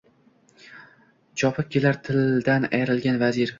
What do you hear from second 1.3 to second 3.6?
Chopib kelar tildan ayrilgan vazir—